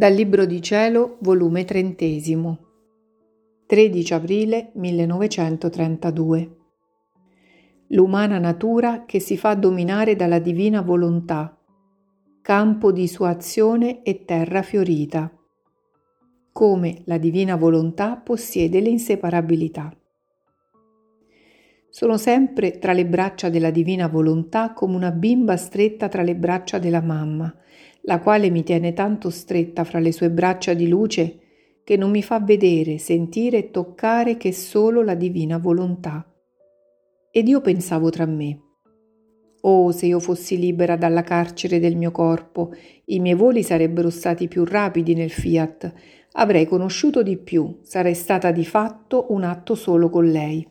[0.00, 2.58] Dal Libro di Cielo, volume trentesimo,
[3.66, 6.56] 13 aprile 1932.
[7.88, 11.54] L'umana natura che si fa dominare dalla divina volontà,
[12.40, 15.30] campo di sua azione e terra fiorita.
[16.50, 19.94] Come la divina volontà possiede l'inseparabilità.
[21.90, 26.78] Sono sempre tra le braccia della divina volontà come una bimba stretta tra le braccia
[26.78, 27.54] della mamma,
[28.10, 31.38] la quale mi tiene tanto stretta fra le sue braccia di luce
[31.84, 36.28] che non mi fa vedere, sentire e toccare che solo la divina volontà.
[37.30, 38.62] Ed io pensavo tra me,
[39.60, 42.72] Oh, se io fossi libera dalla carcere del mio corpo,
[43.04, 45.92] i miei voli sarebbero stati più rapidi nel fiat,
[46.32, 50.66] avrei conosciuto di più, sarei stata di fatto un atto solo con lei.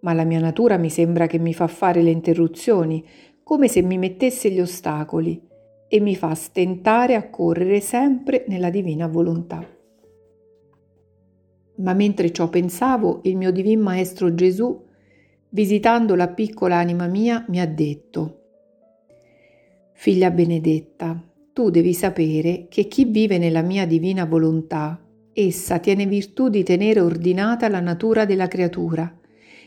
[0.00, 3.04] Ma la mia natura mi sembra che mi fa fare le interruzioni,
[3.42, 5.52] come se mi mettesse gli ostacoli,
[5.94, 9.64] e mi fa stentare a correre sempre nella divina volontà.
[11.76, 14.76] Ma mentre ciò pensavo, il mio divin Maestro Gesù,
[15.50, 18.40] visitando la piccola anima mia, mi ha detto,
[19.92, 21.22] Figlia benedetta,
[21.52, 25.00] tu devi sapere che chi vive nella mia divina volontà,
[25.32, 29.16] essa tiene virtù di tenere ordinata la natura della creatura,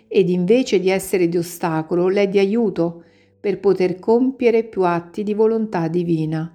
[0.09, 3.03] ed invece di essere di ostacolo l'è di aiuto
[3.39, 6.51] per poter compiere più atti di volontà divina.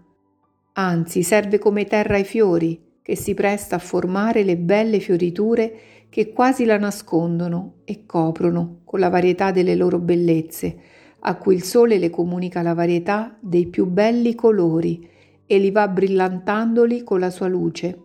[0.75, 6.33] Anzi, serve come terra ai fiori, che si presta a formare le belle fioriture che
[6.33, 10.77] quasi la nascondono e coprono con la varietà delle loro bellezze,
[11.21, 15.09] a cui il sole le comunica la varietà dei più belli colori
[15.47, 18.03] e li va brillantandoli con la sua luce.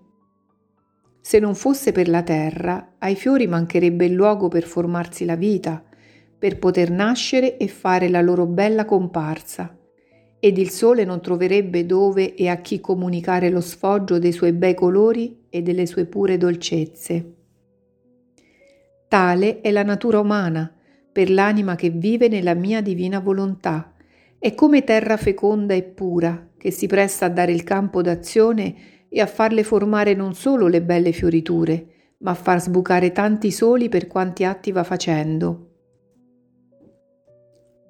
[1.21, 5.83] Se non fosse per la terra, ai fiori mancherebbe il luogo per formarsi la vita,
[6.37, 9.75] per poter nascere e fare la loro bella comparsa,
[10.39, 14.75] ed il sole non troverebbe dove e a chi comunicare lo sfoggio dei suoi bei
[14.75, 17.33] colori e delle sue pure dolcezze.
[19.07, 20.71] Tale è la natura umana,
[21.11, 23.93] per l'anima che vive nella mia divina volontà.
[24.37, 28.75] È come terra feconda e pura, che si presta a dare il campo d'azione
[29.09, 31.87] e a farle formare non solo le belle fioriture,
[32.19, 35.66] ma a far sbucare tanti soli per quanti atti va facendo.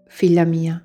[0.08, 0.84] Figlia mia,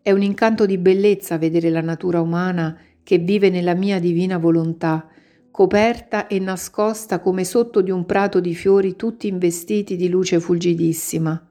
[0.00, 5.08] è un incanto di bellezza vedere la natura umana che vive nella mia divina volontà,
[5.50, 11.50] coperta e nascosta come sotto di un prato di fiori tutti investiti di luce fulgidissima.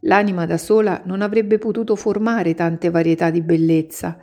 [0.00, 4.18] L'anima da sola non avrebbe potuto formare tante varietà di bellezza,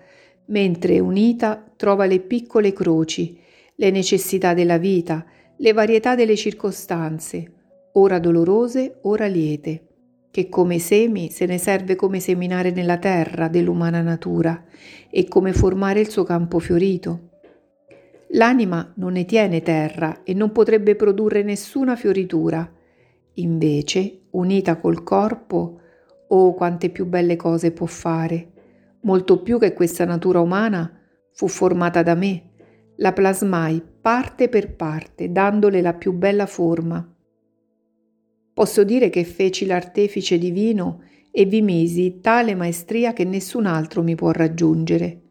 [0.47, 3.40] mentre unita trova le piccole croci,
[3.75, 5.25] le necessità della vita,
[5.57, 7.51] le varietà delle circostanze,
[7.94, 9.88] ora dolorose, ora liete,
[10.35, 14.66] che come semi se ne serve come seminare nella terra dell'umana natura
[15.09, 17.29] e come formare il suo campo fiorito.
[18.31, 22.69] L'anima non ne tiene terra e non potrebbe produrre nessuna fioritura.
[23.35, 25.79] Invece, unita col corpo,
[26.28, 28.50] oh quante più belle cose può fare
[29.06, 31.00] molto più che questa natura umana,
[31.31, 32.50] fu formata da me.
[32.97, 37.14] La plasmai parte per parte, dandole la più bella forma.
[38.55, 44.16] Posso dire che feci l'artefice divino e vi misi tale maestria che nessun altro mi
[44.16, 45.21] può raggiungere.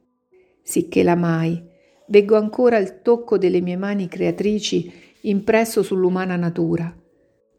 [0.62, 1.60] Sicché l'amai,
[2.08, 4.92] veggo ancora il tocco delle mie mani creatrici
[5.22, 6.94] impresso sull'umana natura.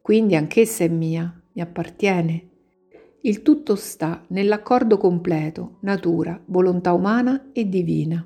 [0.02, 2.50] Quindi anch'essa è mia, mi appartiene
[3.26, 8.24] il tutto sta nell'accordo completo natura, volontà umana e divina.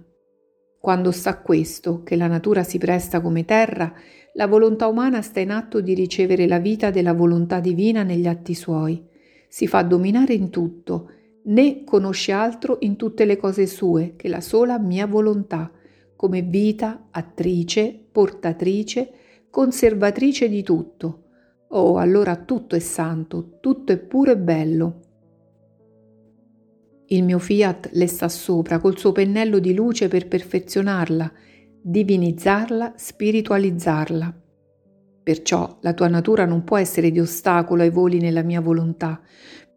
[0.78, 3.94] Quando sta questo, che la natura si presta come terra,
[4.34, 8.54] la volontà umana sta in atto di ricevere la vita della volontà divina negli atti
[8.54, 9.04] suoi.
[9.48, 11.10] Si fa dominare in tutto,
[11.46, 15.72] né conosce altro in tutte le cose sue che la sola mia volontà,
[16.16, 19.12] come vita, attrice, portatrice,
[19.50, 21.24] conservatrice di tutto
[21.72, 25.00] Oh, allora tutto è santo, tutto è puro e bello.
[27.08, 31.32] Il mio fiat le sta sopra col suo pennello di luce per perfezionarla,
[31.82, 34.42] divinizzarla, spiritualizzarla.
[35.24, 39.22] Perciò la tua natura non può essere di ostacolo ai voli nella mia volontà,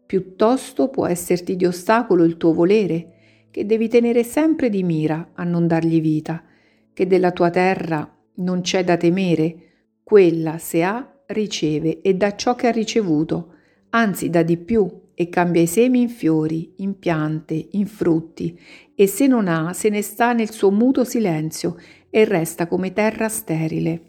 [0.05, 5.43] piuttosto può esserti di ostacolo il tuo volere, che devi tenere sempre di mira a
[5.43, 6.43] non dargli vita,
[6.91, 9.55] che della tua terra non c'è da temere,
[10.03, 13.53] quella se ha riceve e dà ciò che ha ricevuto,
[13.89, 18.59] anzi dà di più e cambia i semi in fiori, in piante, in frutti,
[18.95, 21.77] e se non ha, se ne sta nel suo muto silenzio
[22.09, 24.01] e resta come terra sterile.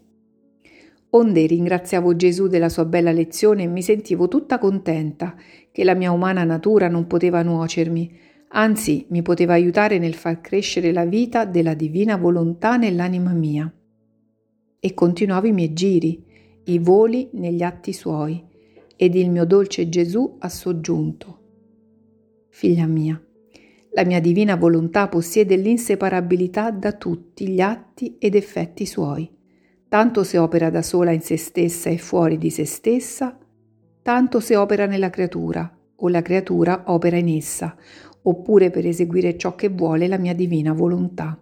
[1.11, 5.37] Onde ringraziavo Gesù della sua bella lezione e mi sentivo tutta contenta
[5.71, 8.19] che la mia umana natura non poteva nuocermi,
[8.49, 13.73] anzi mi poteva aiutare nel far crescere la vita della divina volontà nell'anima mia.
[14.81, 16.25] E continuavo i miei giri,
[16.65, 18.43] i voli negli atti suoi,
[18.97, 21.39] ed il mio dolce Gesù ha soggiunto.
[22.49, 23.21] Figlia mia,
[23.97, 29.31] la mia divina volontà possiede l'inseparabilità da tutti gli atti ed effetti suoi,
[29.89, 33.39] tanto se opera da sola in se stessa e fuori di se stessa,
[34.03, 37.77] tanto se opera nella creatura o la creatura opera in essa,
[38.23, 41.39] oppure per eseguire ciò che vuole la mia divina volontà.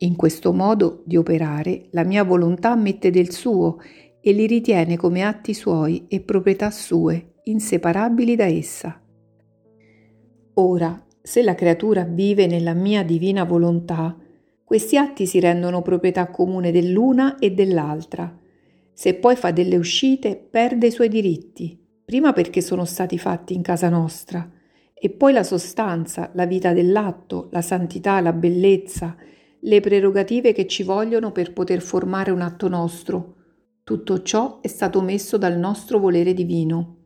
[0.00, 3.78] In questo modo di operare la mia volontà mette del suo
[4.20, 9.00] e li ritiene come atti suoi e proprietà sue, inseparabili da essa.
[10.54, 14.16] Ora, se la creatura vive nella mia divina volontà,
[14.64, 18.36] questi atti si rendono proprietà comune dell'una e dell'altra.
[18.92, 23.62] Se poi fa delle uscite, perde i suoi diritti, prima perché sono stati fatti in
[23.62, 24.50] casa nostra,
[24.92, 29.16] e poi la sostanza, la vita dell'atto, la santità, la bellezza,
[29.60, 33.36] le prerogative che ci vogliono per poter formare un atto nostro.
[33.88, 36.96] Tutto ciò è stato messo dal nostro volere divino.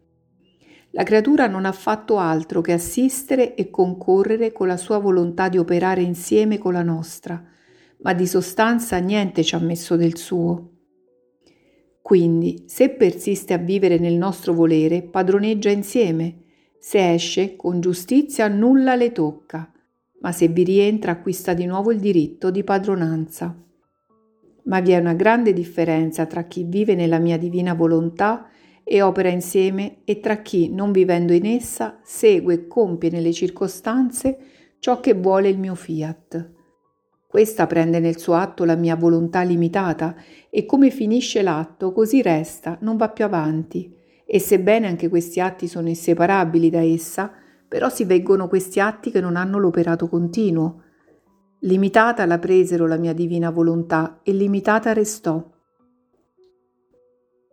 [0.91, 5.59] La creatura non ha fatto altro che assistere e concorrere con la sua volontà di
[5.59, 7.41] operare insieme con la nostra,
[7.99, 10.71] ma di sostanza niente ci ha messo del suo.
[12.03, 16.43] Quindi, se persiste a vivere nel nostro volere, padroneggia insieme,
[16.81, 19.73] se esce, con giustizia nulla le tocca,
[20.21, 23.57] ma se vi rientra acquista di nuovo il diritto di padronanza.
[24.65, 28.49] Ma vi è una grande differenza tra chi vive nella mia divina volontà
[28.85, 34.39] e opera insieme e tra chi, non vivendo in essa, segue e compie nelle circostanze
[34.79, 36.51] ciò che vuole il mio fiat.
[37.27, 40.15] Questa prende nel suo atto la mia volontà limitata
[40.51, 45.67] e come finisce l'atto così resta, non va più avanti e sebbene anche questi atti
[45.67, 47.33] sono inseparabili da essa,
[47.69, 50.83] però si veggono questi atti che non hanno l'operato continuo.
[51.63, 55.45] Limitata la presero la mia divina volontà e limitata restò.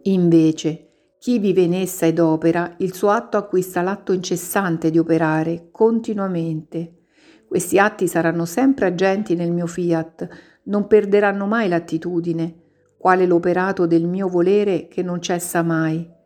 [0.04, 0.90] Invece,
[1.20, 7.06] chi vive in essa ed opera, il suo atto acquista l'atto incessante di operare continuamente.
[7.48, 10.28] Questi atti saranno sempre agenti nel mio fiat,
[10.64, 12.56] non perderanno mai l'attitudine,
[12.98, 16.18] quale l'operato del mio volere che non cessa mai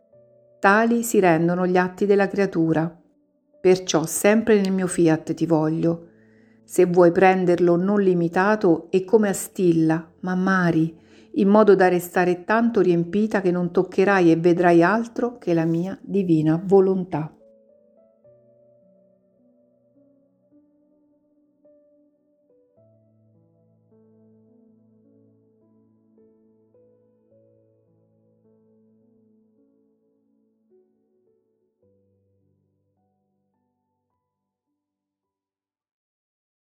[0.64, 2.90] tali si rendono gli atti della creatura.
[3.60, 6.12] Perciò sempre nel mio fiat ti voglio.
[6.64, 10.96] Se vuoi prenderlo non limitato e come astilla, ma mari,
[11.34, 15.98] in modo da restare tanto riempita che non toccherai e vedrai altro che la mia
[16.00, 17.32] divina volontà.